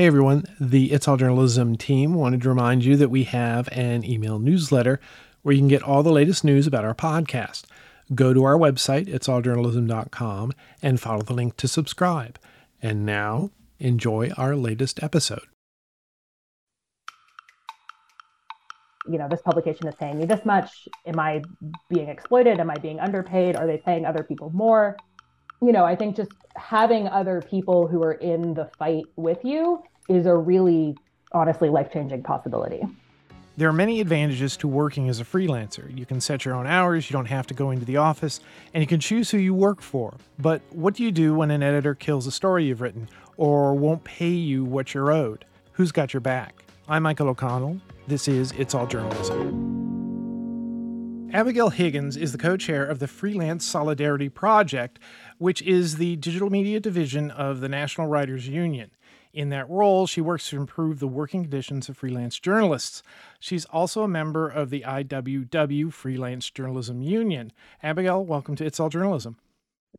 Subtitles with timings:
[0.00, 4.02] Hey everyone, the It's All Journalism team wanted to remind you that we have an
[4.02, 4.98] email newsletter
[5.42, 7.64] where you can get all the latest news about our podcast.
[8.14, 12.38] Go to our website, itsalljournalism.com, and follow the link to subscribe.
[12.80, 15.44] And now, enjoy our latest episode.
[19.06, 20.88] You know, this publication is paying me this much.
[21.04, 21.42] Am I
[21.90, 22.58] being exploited?
[22.58, 23.54] Am I being underpaid?
[23.54, 24.96] Are they paying other people more?
[25.62, 29.82] you know, I think just having other people who are in the fight with you
[30.08, 30.96] is a really,
[31.32, 32.82] honestly, life changing possibility.
[33.56, 35.94] There are many advantages to working as a freelancer.
[35.96, 38.40] You can set your own hours, you don't have to go into the office,
[38.72, 40.14] and you can choose who you work for.
[40.38, 44.04] But what do you do when an editor kills a story you've written or won't
[44.04, 45.44] pay you what you're owed?
[45.72, 46.64] Who's got your back?
[46.88, 47.80] I'm Michael O'Connell.
[48.06, 49.80] This is It's All Journalism.
[51.32, 54.98] Abigail Higgins is the co chair of the Freelance Solidarity Project,
[55.38, 58.90] which is the digital media division of the National Writers Union.
[59.32, 63.02] In that role, she works to improve the working conditions of freelance journalists.
[63.38, 67.52] She's also a member of the IWW Freelance Journalism Union.
[67.82, 69.36] Abigail, welcome to It's All Journalism.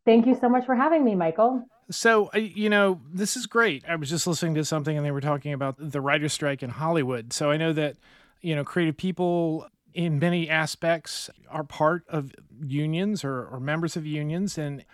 [0.04, 1.64] Thank you so much for having me, Michael.
[1.90, 3.84] So, uh, you know, this is great.
[3.88, 6.70] I was just listening to something and they were talking about the writer's strike in
[6.70, 7.32] Hollywood.
[7.32, 7.96] So I know that,
[8.42, 14.06] you know, creative people in many aspects are part of unions or, or members of
[14.06, 14.84] unions and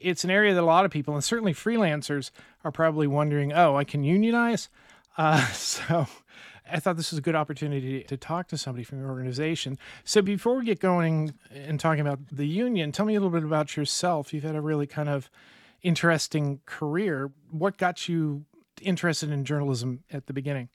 [0.00, 2.30] it's an area that a lot of people and certainly freelancers
[2.64, 4.68] are probably wondering oh i can unionize?
[5.16, 6.06] Uh, so
[6.70, 9.78] i thought this was a good opportunity to talk to somebody from your organization.
[10.04, 13.44] So before we get going and talking about the union tell me a little bit
[13.44, 14.32] about yourself.
[14.32, 15.30] You've had a really kind of
[15.82, 17.30] interesting career.
[17.50, 18.44] What got you
[18.80, 20.68] interested in journalism at the beginning?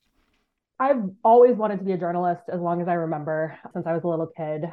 [0.79, 4.03] I've always wanted to be a journalist as long as I remember since I was
[4.03, 4.65] a little kid.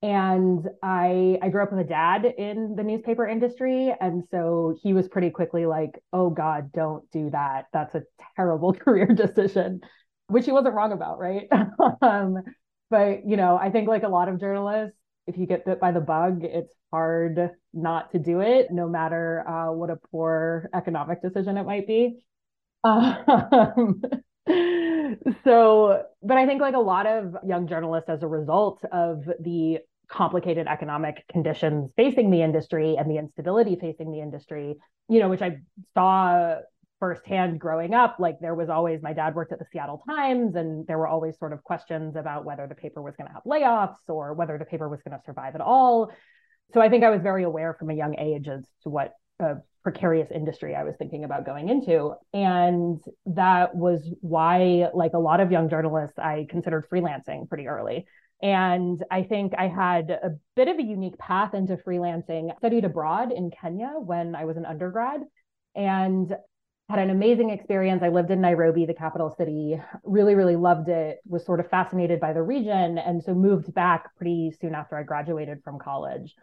[0.00, 3.92] And I I grew up with a dad in the newspaper industry.
[4.00, 7.66] And so he was pretty quickly like, oh God, don't do that.
[7.72, 8.02] That's a
[8.36, 9.80] terrible career decision,
[10.28, 11.48] which he wasn't wrong about, right?
[12.02, 12.42] um,
[12.90, 15.90] but you know, I think like a lot of journalists, if you get bit by
[15.90, 21.20] the bug, it's hard not to do it, no matter uh, what a poor economic
[21.22, 22.18] decision it might be.
[22.84, 24.00] Um,
[25.44, 29.78] so, but I think like a lot of young journalists, as a result of the
[30.10, 34.76] complicated economic conditions facing the industry and the instability facing the industry,
[35.08, 35.58] you know, which I
[35.94, 36.56] saw
[37.00, 40.86] firsthand growing up, like there was always my dad worked at the Seattle Times, and
[40.86, 44.08] there were always sort of questions about whether the paper was going to have layoffs
[44.08, 46.10] or whether the paper was going to survive at all.
[46.74, 49.56] So I think I was very aware from a young age as to what a
[49.84, 52.14] precarious industry I was thinking about going into.
[52.34, 58.06] And that was why, like a lot of young journalists, I considered freelancing pretty early.
[58.40, 62.52] And I think I had a bit of a unique path into freelancing.
[62.52, 65.22] I studied abroad in Kenya when I was an undergrad
[65.74, 66.32] and
[66.88, 68.02] had an amazing experience.
[68.02, 72.20] I lived in Nairobi, the capital city, really, really loved it, was sort of fascinated
[72.20, 72.96] by the region.
[72.96, 76.34] And so moved back pretty soon after I graduated from college.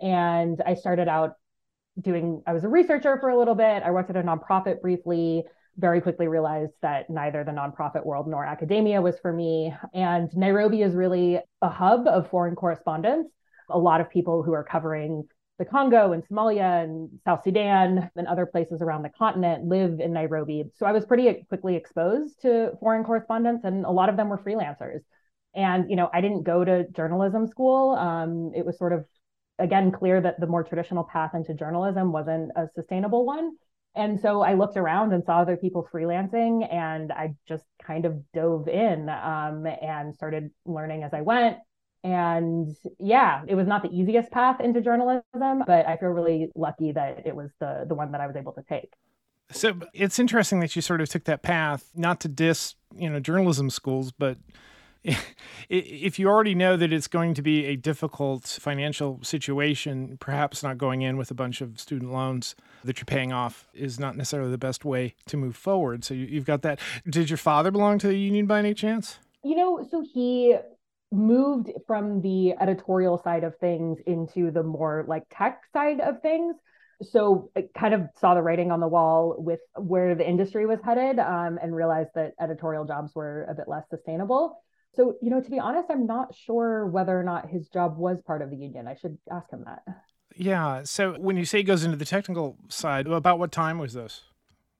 [0.00, 1.34] And I started out
[2.00, 3.82] doing, I was a researcher for a little bit.
[3.82, 5.44] I worked at a nonprofit briefly,
[5.76, 9.74] very quickly realized that neither the nonprofit world nor academia was for me.
[9.92, 13.28] And Nairobi is really a hub of foreign correspondence.
[13.70, 15.24] A lot of people who are covering
[15.58, 20.12] the Congo and Somalia and South Sudan and other places around the continent live in
[20.12, 20.64] Nairobi.
[20.74, 24.38] So I was pretty quickly exposed to foreign correspondents, and a lot of them were
[24.38, 25.00] freelancers.
[25.54, 27.92] And you know, I didn't go to journalism school.
[27.92, 29.04] Um, it was sort of
[29.60, 33.52] again clear that the more traditional path into journalism wasn't a sustainable one.
[33.96, 38.20] And so I looked around and saw other people freelancing, and I just kind of
[38.32, 41.58] dove in um, and started learning as I went.
[42.02, 46.92] And yeah, it was not the easiest path into journalism, but I feel really lucky
[46.92, 48.92] that it was the the one that I was able to take.
[49.50, 53.20] So it's interesting that you sort of took that path, not to diss, you know,
[53.20, 54.38] journalism schools, but
[55.68, 60.78] if you already know that it's going to be a difficult financial situation, perhaps not
[60.78, 62.54] going in with a bunch of student loans
[62.84, 66.04] that you're paying off is not necessarily the best way to move forward.
[66.04, 66.80] So you've got that.
[67.08, 69.18] Did your father belong to the union by any chance?
[69.42, 70.56] You know, so he
[71.12, 76.56] moved from the editorial side of things into the more like tech side of things
[77.02, 80.78] so I kind of saw the writing on the wall with where the industry was
[80.84, 84.62] headed um, and realized that editorial jobs were a bit less sustainable.
[84.96, 88.18] So, you know, to be honest, I'm not sure whether or not his job was
[88.26, 88.86] part of the union.
[88.86, 89.82] I should ask him that.
[90.36, 90.82] Yeah.
[90.84, 94.22] So, when you say he goes into the technical side, about what time was this?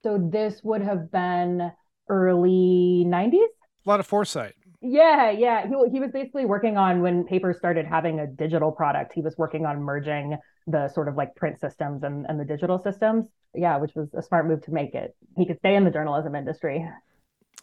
[0.03, 1.73] So, this would have been
[2.09, 3.35] early 90s.
[3.35, 4.55] A lot of foresight.
[4.81, 5.67] Yeah, yeah.
[5.67, 9.37] He, he was basically working on when paper started having a digital product, he was
[9.39, 10.37] working on merging
[10.67, 13.29] the sort of like print systems and, and the digital systems.
[13.55, 15.15] Yeah, which was a smart move to make it.
[15.37, 16.87] He could stay in the journalism industry.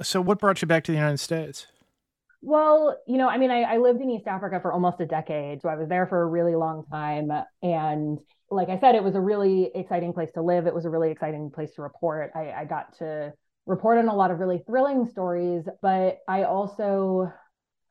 [0.01, 1.68] So, what brought you back to the United States?
[2.41, 5.61] Well, you know, I mean, I, I lived in East Africa for almost a decade.
[5.61, 7.31] So I was there for a really long time.
[7.61, 10.65] And like I said, it was a really exciting place to live.
[10.65, 12.31] It was a really exciting place to report.
[12.35, 13.31] I, I got to
[13.67, 17.31] report on a lot of really thrilling stories, but I also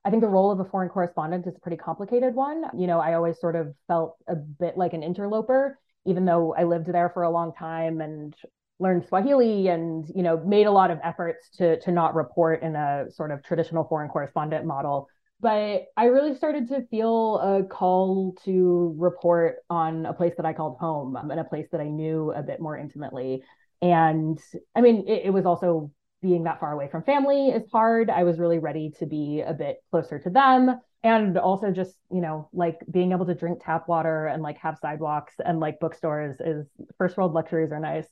[0.04, 2.64] I think the role of a foreign correspondent is a pretty complicated one.
[2.76, 6.64] You know, I always sort of felt a bit like an interloper, even though I
[6.64, 8.34] lived there for a long time and
[8.80, 12.74] learned Swahili and, you know, made a lot of efforts to to not report in
[12.74, 15.08] a sort of traditional foreign correspondent model.
[15.40, 20.52] But I really started to feel a call to report on a place that I
[20.52, 23.42] called home and a place that I knew a bit more intimately.
[23.80, 24.38] And
[24.74, 25.90] I mean, it, it was also
[26.20, 28.10] being that far away from family is hard.
[28.10, 30.78] I was really ready to be a bit closer to them.
[31.02, 34.76] And also just, you know, like being able to drink tap water and like have
[34.76, 36.66] sidewalks and like bookstores is
[36.98, 38.06] first world luxuries are nice.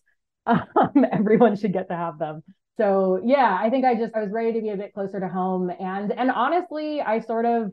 [0.47, 2.43] Um, everyone should get to have them.
[2.77, 5.29] So yeah, I think I just I was ready to be a bit closer to
[5.29, 5.71] home.
[5.71, 7.73] And and honestly, I sort of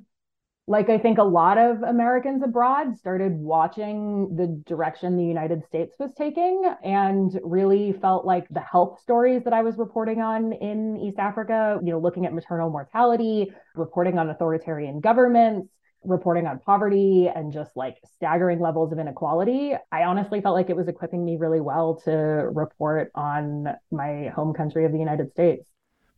[0.68, 5.96] like I think a lot of Americans abroad started watching the direction the United States
[6.00, 10.98] was taking and really felt like the health stories that I was reporting on in
[10.98, 15.70] East Africa, you know, looking at maternal mortality, reporting on authoritarian governments,
[16.06, 20.76] reporting on poverty and just like staggering levels of inequality, I honestly felt like it
[20.76, 25.66] was equipping me really well to report on my home country of the United States.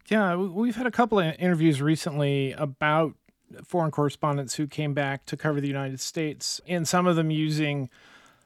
[0.08, 3.14] Yeah, we've had a couple of interviews recently about
[3.66, 7.90] foreign correspondents who came back to cover the United States, and some of them using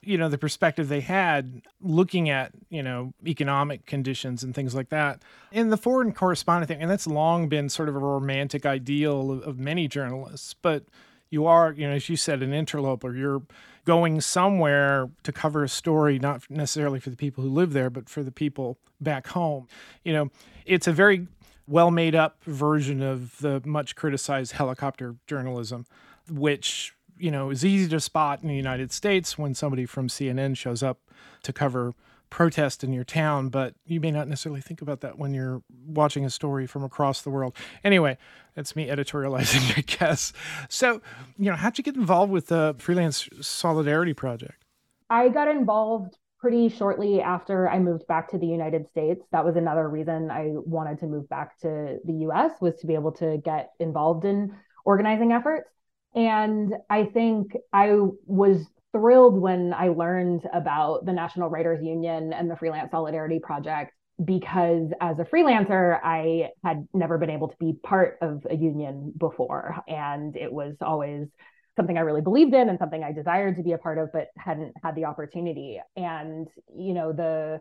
[0.02, 4.88] you know the perspective they had looking at you know economic conditions and things like
[4.88, 5.22] that
[5.52, 9.42] in the foreign correspondent thing and that's long been sort of a romantic ideal of,
[9.42, 10.84] of many journalists but
[11.32, 13.16] you are, you know, as you said, an interloper.
[13.16, 13.42] You're
[13.86, 18.08] going somewhere to cover a story, not necessarily for the people who live there, but
[18.08, 19.66] for the people back home.
[20.04, 20.30] You know,
[20.66, 21.26] it's a very
[21.66, 25.86] well made up version of the much criticized helicopter journalism,
[26.30, 30.54] which, you know, is easy to spot in the United States when somebody from CNN
[30.56, 30.98] shows up
[31.44, 31.94] to cover
[32.32, 36.24] protest in your town, but you may not necessarily think about that when you're watching
[36.24, 37.54] a story from across the world.
[37.84, 38.16] Anyway,
[38.54, 40.32] that's me editorializing, I guess.
[40.70, 41.02] So,
[41.36, 44.64] you know, how'd you get involved with the Freelance Solidarity Project?
[45.10, 49.22] I got involved pretty shortly after I moved back to the United States.
[49.30, 52.94] That was another reason I wanted to move back to the US was to be
[52.94, 54.56] able to get involved in
[54.86, 55.68] organizing efforts.
[56.14, 62.50] And I think I was thrilled when I learned about the National Writers Union and
[62.50, 63.92] the Freelance Solidarity Project
[64.22, 69.12] because as a freelancer, I had never been able to be part of a union
[69.16, 69.82] before.
[69.88, 71.28] And it was always
[71.76, 74.28] something I really believed in and something I desired to be a part of, but
[74.36, 75.80] hadn't had the opportunity.
[75.96, 77.60] And, you know, the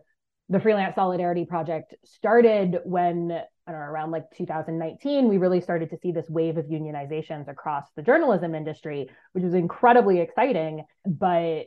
[0.49, 5.89] the freelance solidarity project started when I don't know, around like 2019, we really started
[5.91, 10.83] to see this wave of unionizations across the journalism industry, which was incredibly exciting.
[11.05, 11.65] But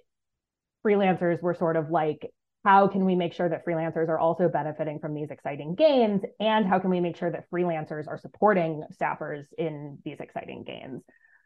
[0.85, 2.31] freelancers were sort of like,
[2.64, 6.23] how can we make sure that freelancers are also benefiting from these exciting gains?
[6.41, 11.02] And how can we make sure that freelancers are supporting staffers in these exciting gains?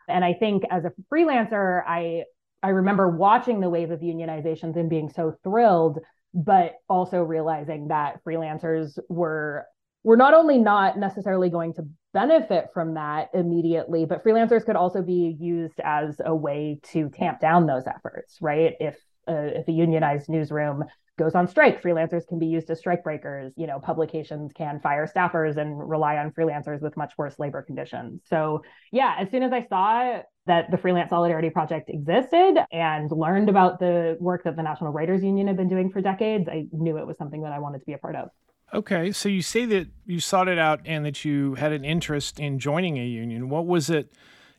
[0.08, 2.24] And I think as a freelancer, I
[2.62, 6.00] I remember watching the wave of unionizations and being so thrilled
[6.34, 9.66] but also realizing that freelancers were
[10.08, 15.02] were not only not necessarily going to benefit from that immediately, but freelancers could also
[15.02, 18.72] be used as a way to tamp down those efforts, right?
[18.80, 18.96] If
[19.28, 20.84] uh, if a unionized newsroom
[21.18, 23.52] goes on strike, freelancers can be used as strike breakers.
[23.58, 28.22] You know, publications can fire staffers and rely on freelancers with much worse labor conditions.
[28.24, 33.50] So, yeah, as soon as I saw that the Freelance Solidarity Project existed and learned
[33.50, 36.96] about the work that the National Writers Union had been doing for decades, I knew
[36.96, 38.30] it was something that I wanted to be a part of.
[38.72, 42.38] Okay, so you say that you sought it out and that you had an interest
[42.38, 43.48] in joining a union.
[43.48, 44.12] What was it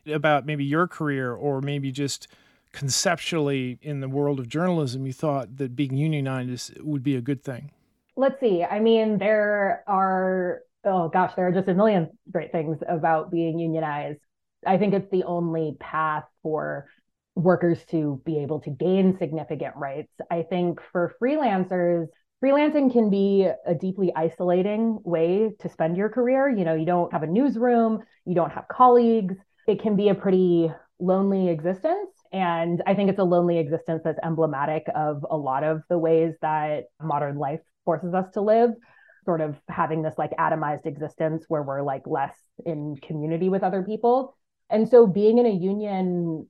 [0.06, 2.26] about maybe your career or maybe just
[2.72, 7.44] conceptually in the world of journalism you thought that being unionized would be a good
[7.44, 7.70] thing?
[8.16, 8.64] Let's see.
[8.64, 13.58] I mean, there are oh gosh, there are just a million great things about being
[13.58, 14.20] unionized.
[14.66, 16.86] I think it's the only path for
[17.34, 20.12] workers to be able to gain significant rights.
[20.30, 22.08] I think for freelancers,
[22.42, 26.48] freelancing can be a deeply isolating way to spend your career.
[26.48, 29.36] You know, you don't have a newsroom, you don't have colleagues.
[29.66, 32.10] It can be a pretty lonely existence.
[32.32, 36.34] And I think it's a lonely existence that's emblematic of a lot of the ways
[36.42, 38.70] that modern life forces us to live.
[39.24, 43.82] sort of having this like atomized existence where we're like less in community with other
[43.82, 44.36] people.
[44.68, 46.48] And so being in a union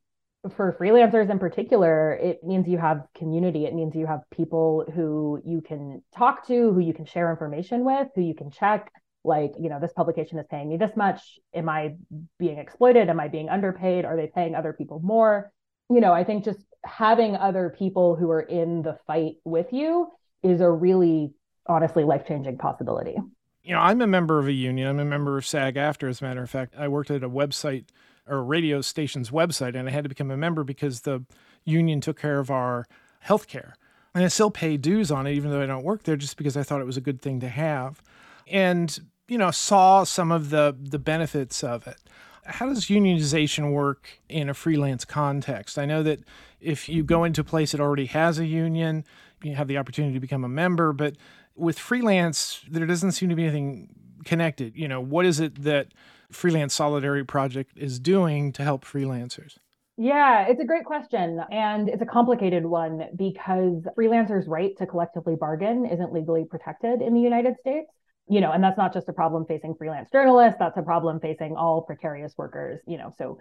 [0.56, 3.66] for freelancers in particular, it means you have community.
[3.66, 7.84] It means you have people who you can talk to, who you can share information
[7.84, 8.90] with, who you can check.
[9.22, 11.38] Like, you know, this publication is paying me this much.
[11.52, 11.96] Am I
[12.38, 13.10] being exploited?
[13.10, 14.06] Am I being underpaid?
[14.06, 15.52] Are they paying other people more?
[15.90, 20.08] You know, I think just having other people who are in the fight with you
[20.42, 21.34] is a really,
[21.66, 23.16] honestly, life changing possibility.
[23.62, 24.88] You know, I'm a member of a union.
[24.88, 26.74] I'm a member of SAG-AFTRA, as a matter of fact.
[26.78, 27.88] I worked at a website
[28.30, 31.24] or radio station's website, and I had to become a member because the
[31.64, 32.86] union took care of our
[33.20, 33.74] health care.
[34.14, 36.56] And I still pay dues on it, even though I don't work there, just because
[36.56, 38.02] I thought it was a good thing to have.
[38.46, 41.98] And, you know, saw some of the, the benefits of it.
[42.44, 45.78] How does unionization work in a freelance context?
[45.78, 46.20] I know that
[46.60, 49.04] if you go into a place that already has a union,
[49.42, 51.16] you have the opportunity to become a member, but
[51.54, 53.88] with freelance, there doesn't seem to be anything
[54.24, 54.76] connected.
[54.76, 55.88] You know, what is it that
[56.30, 59.58] Freelance Solidarity Project is doing to help freelancers?
[59.96, 61.40] Yeah, it's a great question.
[61.50, 67.12] And it's a complicated one because freelancers' right to collectively bargain isn't legally protected in
[67.12, 67.90] the United States.
[68.28, 71.56] You know, and that's not just a problem facing freelance journalists, that's a problem facing
[71.56, 73.12] all precarious workers, you know.
[73.18, 73.38] So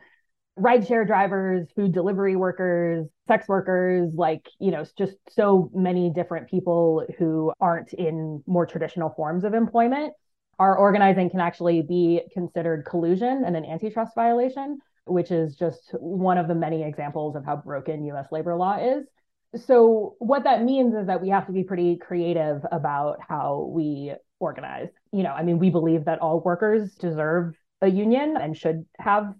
[0.57, 7.05] rideshare drivers, food delivery workers, sex workers, like, you know, just so many different people
[7.17, 10.13] who aren't in more traditional forms of employment
[10.59, 16.37] our organizing can actually be considered collusion and an antitrust violation, which is just one
[16.37, 19.05] of the many examples of how broken US labor law is.
[19.65, 24.13] So, what that means is that we have to be pretty creative about how we
[24.39, 24.89] organize.
[25.11, 29.33] You know, I mean, we believe that all workers deserve a union and should have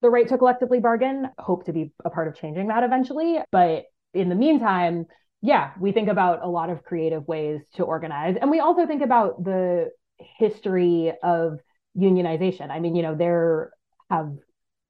[0.00, 3.38] the right to collectively bargain, hope to be a part of changing that eventually.
[3.52, 5.06] But in the meantime,
[5.42, 8.36] yeah, we think about a lot of creative ways to organize.
[8.40, 9.90] And we also think about the
[10.38, 11.58] history of
[11.96, 12.70] unionization.
[12.70, 13.72] I mean, you know, there
[14.10, 14.32] have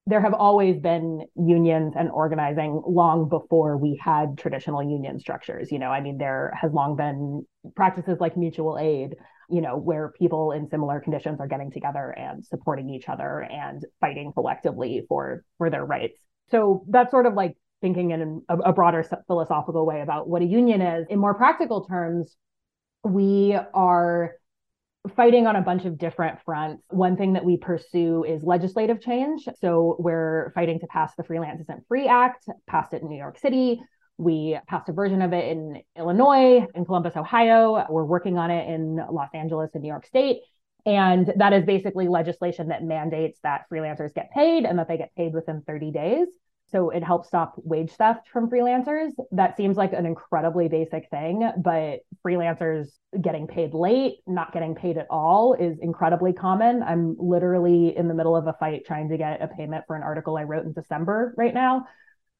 [0.06, 5.70] there have always been unions and organizing long before we had traditional union structures.
[5.70, 7.46] You know, I mean, there has long been
[7.76, 9.14] practices like mutual aid,
[9.48, 13.84] you know, where people in similar conditions are getting together and supporting each other and
[14.00, 16.18] fighting collectively for for their rights.
[16.50, 20.46] So that's sort of like thinking in a, a broader philosophical way about what a
[20.46, 21.06] union is.
[21.10, 22.36] In more practical terms,
[23.04, 24.34] we are
[25.16, 26.84] fighting on a bunch of different fronts.
[26.90, 29.48] One thing that we pursue is legislative change.
[29.60, 33.38] So we're fighting to pass the Freelance Isn't Free Act, passed it in New York
[33.38, 33.80] City.
[34.18, 37.84] We passed a version of it in Illinois, in Columbus, Ohio.
[37.90, 40.40] We're working on it in Los Angeles and New York State.
[40.86, 45.14] And that is basically legislation that mandates that freelancers get paid and that they get
[45.16, 46.28] paid within 30 days.
[46.72, 49.12] So it helps stop wage theft from freelancers.
[49.30, 52.88] That seems like an incredibly basic thing, but freelancers
[53.20, 56.82] getting paid late, not getting paid at all is incredibly common.
[56.82, 60.02] I'm literally in the middle of a fight trying to get a payment for an
[60.02, 61.86] article I wrote in December right now.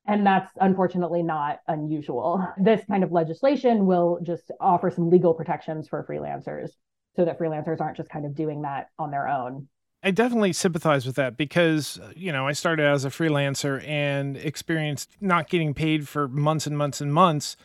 [0.07, 2.45] And that's unfortunately not unusual.
[2.57, 6.71] This kind of legislation will just offer some legal protections for freelancers
[7.17, 9.69] so that freelancers aren't just kind of doing that on their own.
[10.03, 13.87] I definitely sympathize with that because, uh, you know, I started out as a freelancer
[13.87, 17.57] and experienced not getting paid for months and months and months.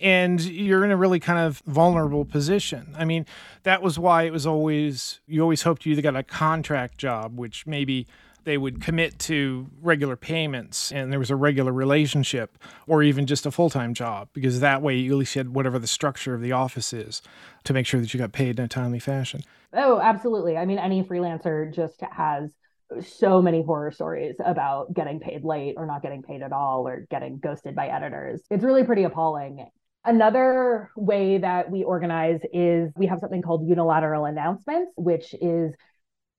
[0.00, 2.94] And you're in a really kind of vulnerable position.
[2.98, 3.26] I mean,
[3.62, 7.38] that was why it was always, you always hoped you either got a contract job,
[7.38, 8.06] which maybe
[8.44, 13.46] they would commit to regular payments and there was a regular relationship or even just
[13.46, 16.52] a full-time job because that way you at least had whatever the structure of the
[16.52, 17.22] office is
[17.64, 19.42] to make sure that you got paid in a timely fashion.
[19.72, 20.56] Oh absolutely.
[20.56, 22.52] I mean any freelancer just has
[23.00, 27.06] so many horror stories about getting paid late or not getting paid at all or
[27.10, 28.42] getting ghosted by editors.
[28.50, 29.66] It's really pretty appalling.
[30.04, 35.72] Another way that we organize is we have something called unilateral announcements, which is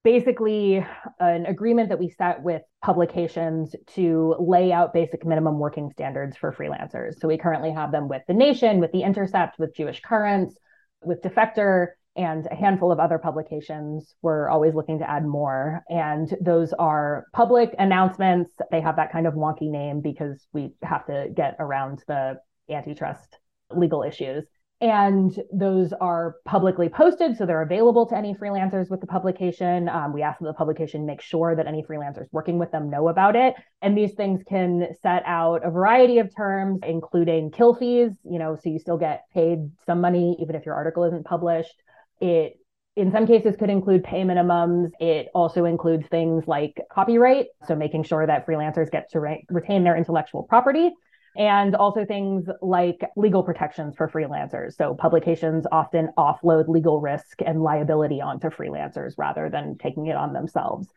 [0.03, 0.85] basically
[1.19, 6.51] an agreement that we set with publications to lay out basic minimum working standards for
[6.51, 7.19] freelancers.
[7.19, 10.57] So we currently have them with The Nation, with The Intercept, with Jewish Currents,
[11.01, 14.13] with Defector, and a handful of other publications.
[14.21, 15.83] We're always looking to add more.
[15.89, 18.51] And those are public announcements.
[18.71, 23.39] They have that kind of wonky name because we have to get around the antitrust
[23.71, 24.45] legal issues
[24.83, 29.87] and those are publicly posted so they're available to any freelancers with the publication.
[29.87, 33.07] Um, we ask that the publication make sure that any freelancers working with them know
[33.07, 33.55] about it.
[33.81, 38.57] And these things can set out a variety of terms including kill fees you know
[38.61, 41.81] so you still get paid some money even if your article isn't published.
[42.19, 42.59] It
[42.97, 44.91] in some cases could include pay minimums.
[44.99, 49.85] It also includes things like copyright so making sure that freelancers get to re- retain
[49.85, 50.91] their intellectual property
[51.35, 54.75] and also things like legal protections for freelancers.
[54.75, 60.33] So publications often offload legal risk and liability onto freelancers rather than taking it on
[60.33, 60.87] themselves.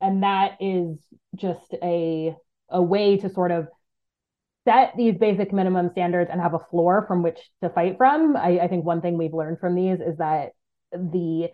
[0.00, 0.98] And that is
[1.36, 2.34] just a
[2.68, 3.68] a way to sort of
[4.64, 8.36] set these basic minimum standards and have a floor from which to fight from.
[8.36, 10.50] I, I think one thing we've learned from these is that
[10.92, 11.48] the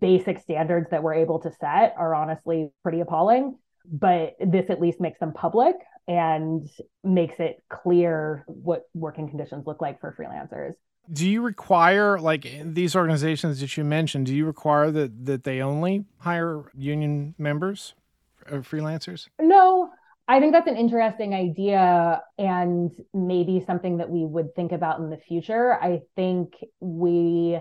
[0.00, 3.56] basic standards that we're able to set are honestly pretty appalling
[3.90, 5.76] but this at least makes them public
[6.08, 6.68] and
[7.04, 10.74] makes it clear what working conditions look like for freelancers.
[11.12, 15.60] Do you require like these organizations that you mentioned, do you require that that they
[15.60, 17.94] only hire union members
[18.50, 19.28] or uh, freelancers?
[19.40, 19.90] No.
[20.28, 25.10] I think that's an interesting idea and maybe something that we would think about in
[25.10, 25.74] the future.
[25.74, 27.58] I think we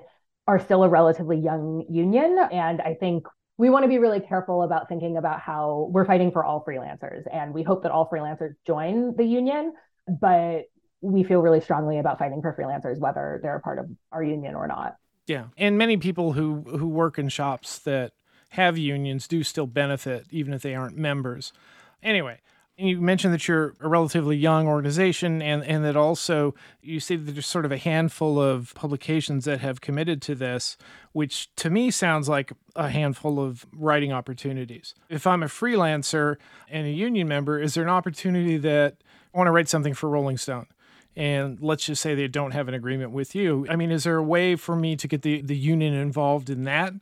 [0.47, 3.25] are still a relatively young union and I think
[3.59, 7.23] we want to be really careful about thinking about how we're fighting for all freelancers
[7.31, 9.73] and we hope that all freelancers join the union
[10.07, 10.63] but
[11.01, 14.55] we feel really strongly about fighting for freelancers whether they're a part of our union
[14.55, 14.95] or not.
[15.27, 18.13] Yeah and many people who who work in shops that
[18.51, 21.53] have unions do still benefit even if they aren't members.
[22.01, 22.39] Anyway
[22.79, 27.31] you mentioned that you're a relatively young organization and, and that also you see that
[27.31, 30.77] there's sort of a handful of publications that have committed to this,
[31.11, 34.95] which to me sounds like a handful of writing opportunities.
[35.09, 36.37] If I'm a freelancer
[36.69, 38.95] and a union member, is there an opportunity that
[39.33, 40.67] I want to write something for Rolling Stone?
[41.15, 43.65] And let's just say they don't have an agreement with you.
[43.69, 46.63] I mean, is there a way for me to get the, the union involved in
[46.63, 46.93] that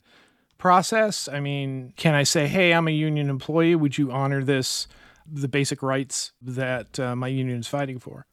[0.57, 1.27] process?
[1.27, 3.75] I mean, can I say, hey, I'm a union employee.
[3.75, 4.87] Would you honor this?
[5.31, 8.25] The basic rights that uh, my union is fighting for?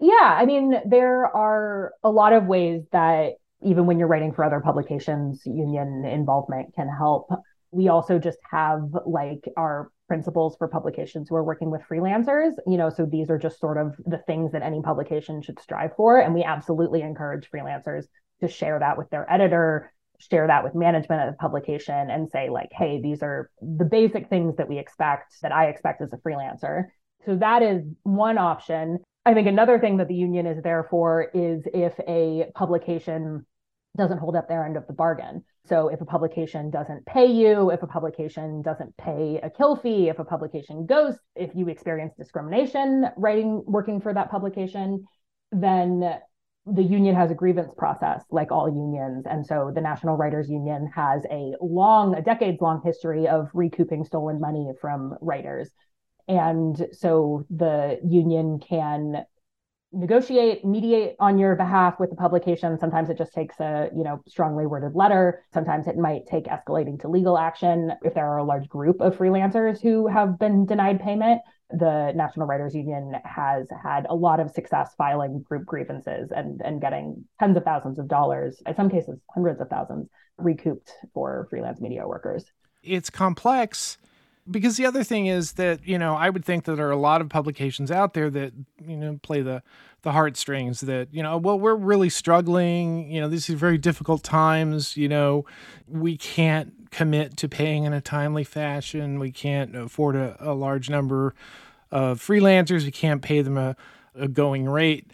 [0.00, 4.44] Yeah, I mean, there are a lot of ways that even when you're writing for
[4.44, 7.30] other publications, union involvement can help.
[7.70, 12.52] We also just have like our principles for publications who are working with freelancers.
[12.66, 15.94] You know, so these are just sort of the things that any publication should strive
[15.96, 16.18] for.
[16.18, 18.04] And we absolutely encourage freelancers
[18.40, 19.92] to share that with their editor,
[20.30, 24.28] share that with management of the publication and say like hey these are the basic
[24.28, 26.84] things that we expect that i expect as a freelancer.
[27.24, 28.98] So that is one option.
[29.24, 33.46] I think another thing that the union is there for is if a publication
[33.96, 35.44] doesn't hold up their end of the bargain.
[35.66, 40.08] So if a publication doesn't pay you if a publication doesn't pay a kill fee
[40.08, 45.04] if a publication goes if you experience discrimination writing working for that publication
[45.52, 46.18] then
[46.66, 49.24] the union has a grievance process like all unions.
[49.28, 54.04] And so the national writers union has a long a decades long history of recouping
[54.04, 55.70] stolen money from writers.
[56.28, 59.24] And so the union can
[59.92, 62.78] negotiate mediate on your behalf with the publication.
[62.78, 65.44] Sometimes it just takes a you know strongly worded letter.
[65.52, 69.16] Sometimes it might take escalating to legal action if there are a large group of
[69.16, 74.50] freelancers who have been denied payment the national writers union has had a lot of
[74.50, 79.18] success filing group grievances and and getting tens of thousands of dollars in some cases
[79.34, 80.08] hundreds of thousands
[80.38, 82.44] recouped for freelance media workers.
[82.82, 83.98] It's complex
[84.50, 86.96] because the other thing is that you know i would think that there are a
[86.96, 88.52] lot of publications out there that
[88.84, 89.62] you know play the
[90.02, 93.10] the heartstrings that you know well we're really struggling.
[93.10, 94.96] You know these are very difficult times.
[94.96, 95.44] You know
[95.86, 99.18] we can't commit to paying in a timely fashion.
[99.18, 101.34] We can't afford a, a large number
[101.90, 102.84] of freelancers.
[102.84, 103.76] We can't pay them a,
[104.14, 105.10] a going rate.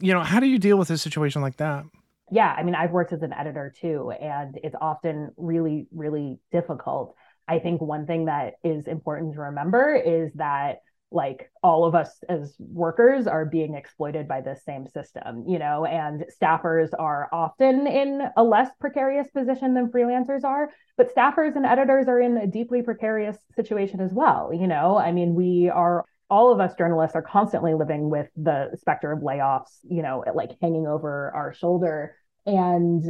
[0.00, 1.84] You know how do you deal with a situation like that?
[2.30, 7.14] Yeah i mean i've worked as an editor too and it's often really really difficult
[7.46, 10.78] I think one thing that is important to remember is that
[11.10, 15.84] like all of us as workers are being exploited by this same system, you know,
[15.84, 21.64] and staffers are often in a less precarious position than freelancers are, but staffers and
[21.64, 24.98] editors are in a deeply precarious situation as well, you know.
[24.98, 29.20] I mean, we are all of us journalists are constantly living with the specter of
[29.20, 33.04] layoffs, you know, like hanging over our shoulder and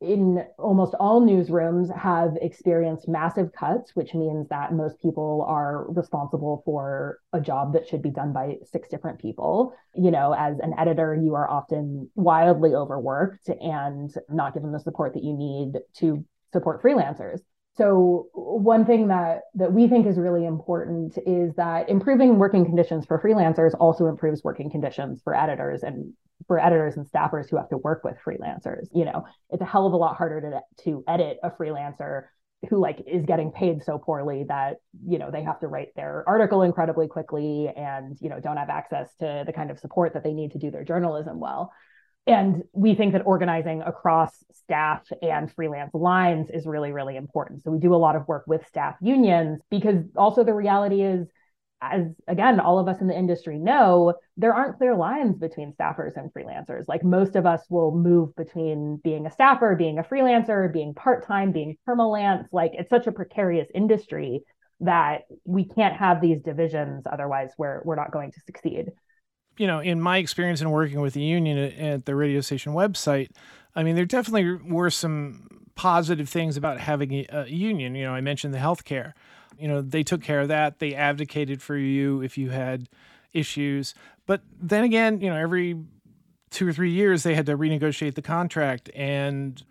[0.00, 6.62] in almost all newsrooms have experienced massive cuts, which means that most people are responsible
[6.64, 9.74] for a job that should be done by six different people.
[9.94, 15.14] You know, as an editor, you are often wildly overworked and not given the support
[15.14, 17.40] that you need to support freelancers.
[17.78, 23.06] So one thing that that we think is really important is that improving working conditions
[23.06, 26.12] for freelancers also improves working conditions for editors and
[26.48, 28.88] for editors and staffers who have to work with freelancers.
[28.92, 32.24] You know, it's a hell of a lot harder to to edit a freelancer
[32.68, 36.24] who like is getting paid so poorly that you know they have to write their
[36.26, 40.24] article incredibly quickly and you know don't have access to the kind of support that
[40.24, 41.72] they need to do their journalism well
[42.26, 47.70] and we think that organizing across staff and freelance lines is really really important so
[47.70, 51.26] we do a lot of work with staff unions because also the reality is
[51.80, 56.16] as again, all of us in the industry know, there aren't clear lines between staffers
[56.16, 56.84] and freelancers.
[56.88, 61.26] Like most of us will move between being a staffer, being a freelancer, being part
[61.26, 62.48] time, being permalance.
[62.52, 64.42] Like it's such a precarious industry
[64.80, 67.04] that we can't have these divisions.
[67.10, 68.90] Otherwise, we're, we're not going to succeed.
[69.58, 73.30] You know, in my experience in working with the union at the radio station website,
[73.74, 77.94] I mean, there definitely were some positive things about having a, union.
[77.94, 79.12] You know, I mentioned the healthcare
[79.58, 80.78] you know, they took care of that.
[80.78, 82.88] They advocated for you if you had
[83.32, 83.94] issues.
[84.26, 85.76] But then again, you know, every
[86.50, 89.62] two or three years they had to renegotiate the contract and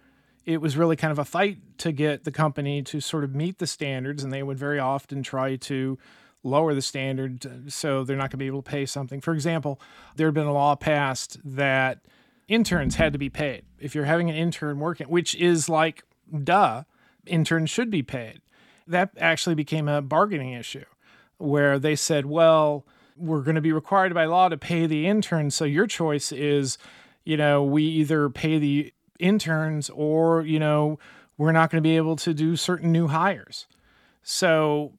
[0.45, 3.57] it was really kind of a fight to get the company to sort of meet
[3.57, 5.97] the standards and they would very often try to
[6.43, 9.21] lower the standard uh, so they're not going to be able to pay something.
[9.21, 9.79] For example,
[10.15, 11.99] there had been a law passed that
[12.47, 13.63] interns had to be paid.
[13.79, 16.03] If you're having an intern working, which is like
[16.43, 16.83] duh,
[17.25, 18.41] interns should be paid
[18.87, 20.85] that actually became a bargaining issue
[21.37, 25.55] where they said, well, we're going to be required by law to pay the interns.
[25.55, 26.77] So your choice is,
[27.23, 30.99] you know, we either pay the interns or, you know,
[31.37, 33.67] we're not going to be able to do certain new hires.
[34.23, 34.93] So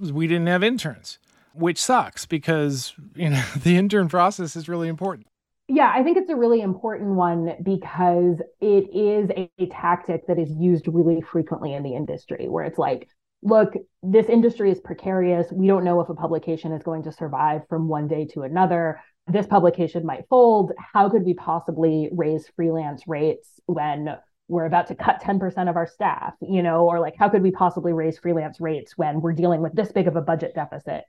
[0.00, 1.18] we didn't have interns,
[1.54, 5.26] which sucks because, you know, the intern process is really important.
[5.68, 10.38] Yeah, I think it's a really important one because it is a, a, tactic that
[10.38, 13.08] is used really frequently in the industry where it's like,
[13.42, 15.50] look, this industry is precarious.
[15.50, 19.00] We don't know if a publication is going to survive from one day to another.
[19.26, 20.70] This publication might fold.
[20.78, 24.16] How could we possibly raise freelance rates when
[24.48, 27.50] we're about to cut 10% of our staff, you know, or like how could we
[27.50, 31.04] possibly raise freelance rates when we're dealing with this big of a budget deficit?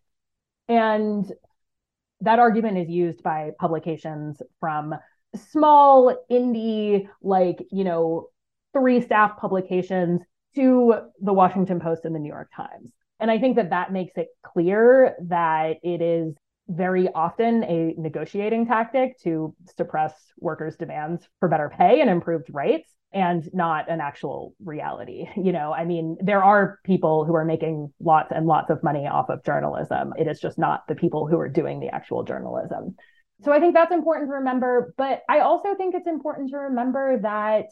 [0.68, 1.32] And
[2.22, 4.96] that argument is used by publications from
[5.36, 8.30] small indie like, you know,
[8.74, 10.22] three staff publications
[10.56, 12.92] to the Washington Post and the New York Times.
[13.20, 16.36] And I think that that makes it clear that it is
[16.68, 22.94] very often a negotiating tactic to suppress workers' demands for better pay and improved rights
[23.14, 25.28] and not an actual reality.
[25.38, 29.08] You know, I mean, there are people who are making lots and lots of money
[29.08, 30.14] off of journalism.
[30.18, 32.96] It is just not the people who are doing the actual journalism.
[33.44, 34.94] So I think that's important to remember.
[34.98, 37.68] But I also think it's important to remember that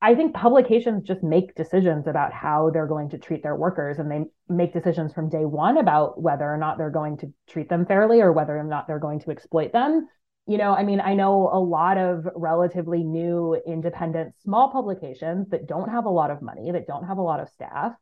[0.00, 4.10] I think publications just make decisions about how they're going to treat their workers and
[4.10, 7.84] they make decisions from day one about whether or not they're going to treat them
[7.84, 10.06] fairly or whether or not they're going to exploit them.
[10.46, 15.66] You know, I mean, I know a lot of relatively new independent small publications that
[15.66, 17.92] don't have a lot of money, that don't have a lot of staff.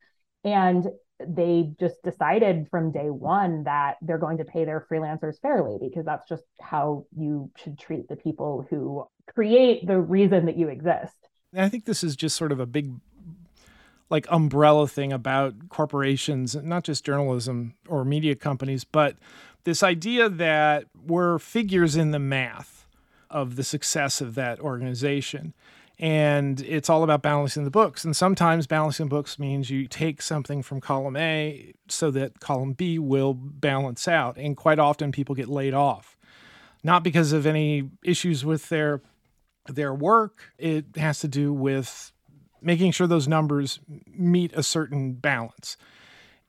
[0.45, 0.87] And
[1.19, 6.05] they just decided from day one that they're going to pay their freelancers fairly because
[6.05, 11.17] that's just how you should treat the people who create the reason that you exist.
[11.55, 12.93] I think this is just sort of a big
[14.09, 19.17] like umbrella thing about corporations, not just journalism or media companies, but
[19.65, 22.87] this idea that we're figures in the math
[23.31, 25.55] of the success of that organization.
[25.99, 28.05] And it's all about balancing the books.
[28.05, 32.99] And sometimes balancing books means you take something from column A so that column B
[32.99, 34.37] will balance out.
[34.37, 36.17] And quite often people get laid off,
[36.85, 39.01] not because of any issues with their
[39.75, 40.53] their work.
[40.59, 42.13] It has to do with
[42.63, 45.77] making sure those numbers meet a certain balance.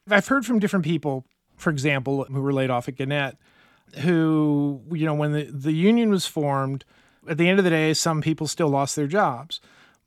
[0.10, 1.25] I've heard from different people,
[1.58, 3.38] for example, who were laid off at Gannett,
[3.99, 6.86] who, you know, when the, the union was formed,
[7.27, 9.60] at the end of the day, some people still lost their jobs.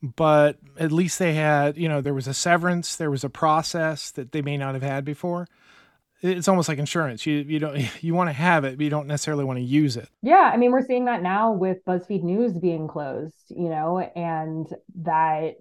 [0.03, 4.09] But at least they had, you know, there was a severance, there was a process
[4.11, 5.47] that they may not have had before
[6.21, 7.25] it's almost like insurance.
[7.25, 9.97] You you don't you want to have it, but you don't necessarily want to use
[9.97, 10.09] it.
[10.21, 14.67] Yeah, I mean, we're seeing that now with BuzzFeed News being closed, you know, and
[15.03, 15.55] that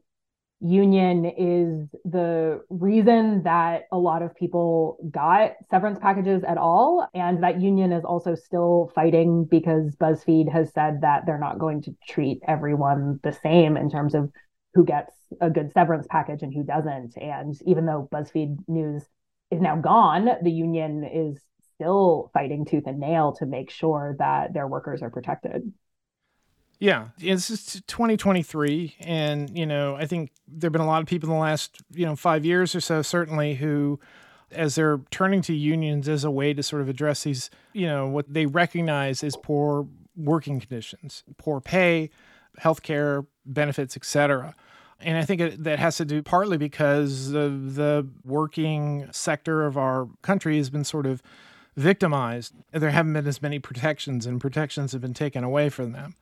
[0.62, 7.42] union is the reason that a lot of people got severance packages at all and
[7.42, 11.96] that union is also still fighting because BuzzFeed has said that they're not going to
[12.06, 14.30] treat everyone the same in terms of
[14.74, 19.02] who gets a good severance package and who doesn't and even though BuzzFeed News
[19.50, 21.40] is now gone, the union is
[21.74, 25.72] still fighting tooth and nail to make sure that their workers are protected.
[26.78, 31.34] Yeah, it's 2023, and you know, I think there've been a lot of people in
[31.34, 34.00] the last you know five years or so, certainly, who,
[34.50, 38.08] as they're turning to unions as a way to sort of address these, you know,
[38.08, 39.86] what they recognize as poor
[40.16, 42.08] working conditions, poor pay,
[42.58, 44.54] healthcare benefits, etc.
[45.02, 50.08] And I think it, that has to do partly because the, working sector of our
[50.22, 51.22] country has been sort of
[51.76, 52.54] victimized.
[52.72, 56.14] There haven't been as many protections, and protections have been taken away from them.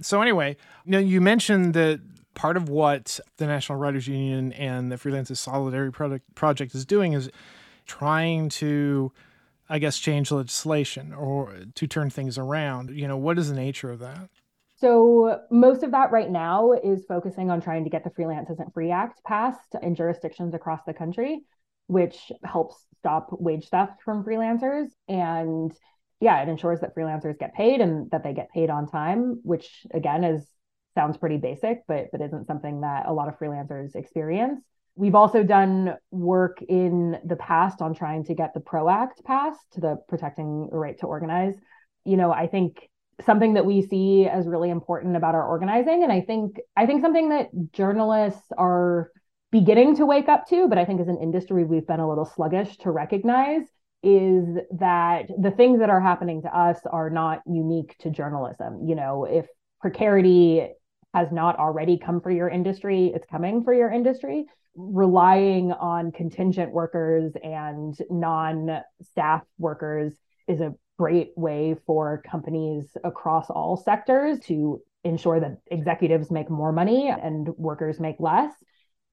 [0.00, 2.00] So, anyway, you, know, you mentioned that
[2.34, 5.92] part of what the National Writers Union and the Freelancers Solidarity
[6.34, 7.30] Project is doing is
[7.86, 9.12] trying to
[9.68, 12.90] I guess, change legislation or to turn things around?
[12.90, 14.28] You know, what is the nature of that?
[14.78, 18.74] So, most of that right now is focusing on trying to get the Freelance Isn't
[18.74, 21.40] Free Act passed in jurisdictions across the country,
[21.86, 24.88] which helps stop wage theft from freelancers.
[25.08, 25.72] And
[26.20, 29.86] yeah, it ensures that freelancers get paid and that they get paid on time, which
[29.94, 30.46] again is
[30.94, 34.60] sounds pretty basic, but but isn't something that a lot of freelancers experience.
[34.94, 39.78] We've also done work in the past on trying to get the PRO Act passed,
[39.80, 41.54] the protecting the right to organize.
[42.04, 42.88] You know, I think
[43.24, 47.00] something that we see as really important about our organizing and I think I think
[47.00, 49.10] something that journalists are
[49.50, 52.26] beginning to wake up to, but I think as an industry we've been a little
[52.26, 53.62] sluggish to recognize
[54.02, 54.44] is
[54.78, 58.86] that the things that are happening to us are not unique to journalism.
[58.86, 59.46] You know, if
[59.80, 60.68] precarity
[61.14, 64.46] has not already come for your industry, it's coming for your industry.
[64.74, 70.12] Relying on contingent workers and non staff workers
[70.46, 76.72] is a great way for companies across all sectors to ensure that executives make more
[76.72, 78.52] money and workers make less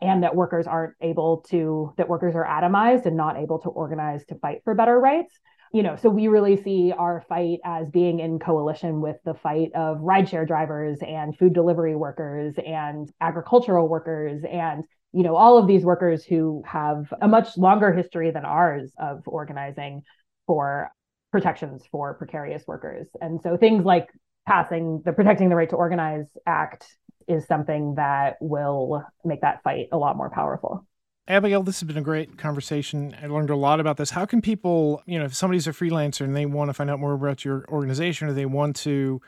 [0.02, 4.26] and that workers aren't able to that workers are atomized and not able to organize
[4.26, 5.39] to fight for better rights.
[5.72, 9.72] You know, so we really see our fight as being in coalition with the fight
[9.74, 15.67] of rideshare drivers and food delivery workers and agricultural workers and you know all of
[15.67, 20.02] these workers who have a much longer history than ours of organizing
[20.48, 20.91] for
[21.34, 23.08] protections for precarious workers.
[23.19, 24.08] And so things like
[24.48, 26.86] passing the Protecting the Right to Organize Act
[27.28, 30.86] is something that will make that fight a lot more powerful.
[31.28, 33.15] Abigail, this has been a great conversation.
[33.19, 34.12] I learned a lot about this.
[34.12, 37.00] How can people, you know, if somebody's a freelancer and they want to find out
[37.00, 39.19] more about your organization or they want to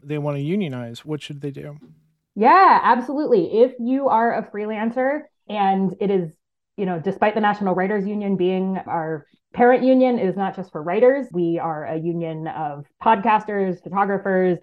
[0.00, 1.76] they want to unionize, what should they do?
[2.36, 3.62] Yeah, absolutely.
[3.62, 6.30] If you are a freelancer and it is,
[6.78, 10.80] you know, despite the National Writers Union being our parent union, is not just for
[10.82, 11.26] writers.
[11.32, 14.58] We are a union of podcasters, photographers,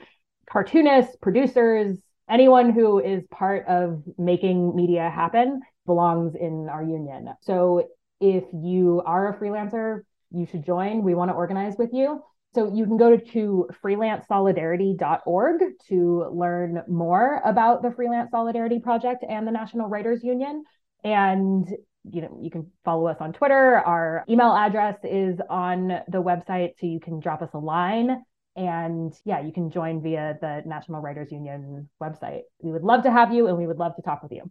[0.49, 1.97] cartoonists, producers,
[2.30, 7.34] anyone who is part of making media happen belongs in our union.
[7.41, 7.89] So
[8.21, 10.01] if you are a freelancer,
[10.32, 11.04] you should join.
[11.04, 12.21] We want to organize with you.
[12.54, 19.45] So you can go to freelancesolidarity.org to learn more about the Freelance Solidarity Project and
[19.45, 20.63] the National Writers Union.
[21.04, 21.67] And
[22.11, 23.77] you know, you can follow us on Twitter.
[23.77, 28.23] Our email address is on the website, so you can drop us a line.
[28.55, 32.41] And yeah, you can join via the National Writers Union website.
[32.61, 34.49] We would love to have you and we would love to talk with you.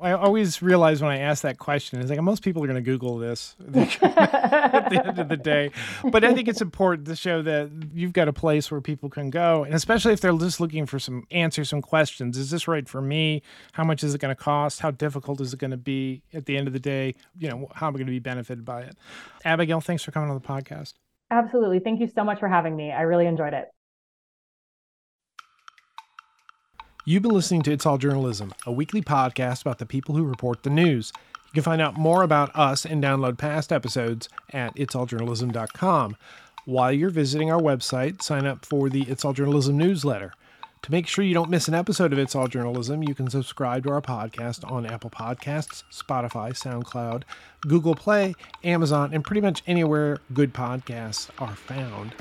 [0.00, 2.90] I always realize when I ask that question, it's like most people are going to
[2.90, 5.70] Google this at the end of the day.
[6.04, 9.30] But I think it's important to show that you've got a place where people can
[9.30, 12.36] go, and especially if they're just looking for some answers, some questions.
[12.36, 13.42] Is this right for me?
[13.72, 14.80] How much is it going to cost?
[14.80, 17.14] How difficult is it going to be at the end of the day?
[17.38, 18.96] You know, how am I going to be benefited by it?
[19.44, 20.94] Abigail, thanks for coming on the podcast.
[21.30, 21.80] Absolutely.
[21.80, 22.92] Thank you so much for having me.
[22.92, 23.68] I really enjoyed it.
[27.06, 30.62] You've been listening to It's All Journalism, a weekly podcast about the people who report
[30.62, 31.12] the news.
[31.34, 36.16] You can find out more about us and download past episodes at itsalljournalism.com.
[36.64, 40.32] While you're visiting our website, sign up for the It's All Journalism newsletter.
[40.80, 43.82] To make sure you don't miss an episode of It's All Journalism, you can subscribe
[43.84, 47.24] to our podcast on Apple Podcasts, Spotify, SoundCloud,
[47.60, 52.14] Google Play, Amazon, and pretty much anywhere good podcasts are found.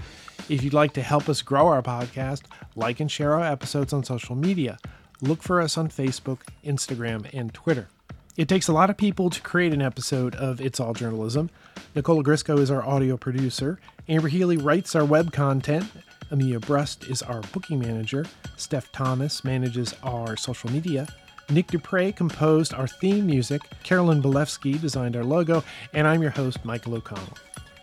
[0.49, 2.43] If you'd like to help us grow our podcast,
[2.75, 4.77] like and share our episodes on social media.
[5.21, 7.87] Look for us on Facebook, Instagram, and Twitter.
[8.35, 11.49] It takes a lot of people to create an episode of It's All Journalism.
[11.95, 13.79] Nicola Grisco is our audio producer.
[14.09, 15.85] Amber Healy writes our web content.
[16.31, 18.25] Amelia Brust is our booking manager.
[18.57, 21.07] Steph Thomas manages our social media.
[21.49, 23.61] Nick Dupre composed our theme music.
[23.83, 25.63] Carolyn Belevsky designed our logo.
[25.93, 27.37] And I'm your host, Michael O'Connell.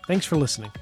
[0.06, 0.72] Thanks for listening.